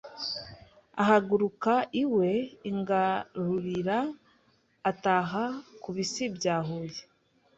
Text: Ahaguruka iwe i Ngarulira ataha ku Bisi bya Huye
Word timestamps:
Ahaguruka 1.01 1.73
iwe 2.03 2.29
i 2.69 2.71
Ngarulira 2.77 3.97
ataha 4.91 5.43
ku 5.81 5.89
Bisi 5.95 6.23
bya 6.35 6.55
Huye 6.67 7.01